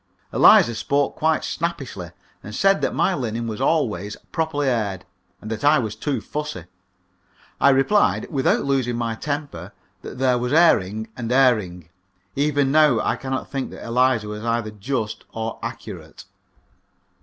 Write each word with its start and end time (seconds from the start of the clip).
Eliza 0.33 0.73
spoke 0.73 1.15
quite 1.15 1.43
snappishly, 1.43 2.09
and 2.41 2.55
said 2.55 2.81
that 2.81 2.95
my 2.95 3.13
linen 3.13 3.45
was 3.45 3.61
always 3.61 4.15
properly 4.31 4.67
aired, 4.67 5.05
and 5.39 5.51
that 5.51 5.63
I 5.63 5.77
was 5.77 5.95
too 5.95 6.21
fussy. 6.21 6.65
I 7.59 7.69
replied, 7.69 8.25
without 8.31 8.65
losing 8.65 8.95
my 8.95 9.13
temper, 9.13 9.73
that 10.01 10.17
there 10.17 10.39
was 10.39 10.53
airing 10.53 11.09
and 11.15 11.31
airing. 11.31 11.89
Even 12.35 12.71
now 12.71 12.99
I 12.99 13.15
cannot 13.15 13.51
think 13.51 13.69
that 13.69 13.85
Eliza 13.85 14.27
was 14.27 14.43
either 14.43 14.71
just 14.71 15.23
or 15.33 15.59
accurate. 15.61 16.25